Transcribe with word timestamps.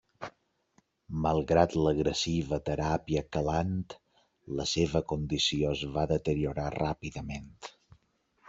Malgrat 1.25 1.75
l'agressiva 1.87 2.59
teràpia 2.71 3.23
quelant, 3.37 3.77
la 4.61 4.67
seva 4.73 5.03
condició 5.13 5.77
es 5.77 5.87
va 5.99 6.07
deteriorar 6.17 6.67
ràpidament. 6.81 7.49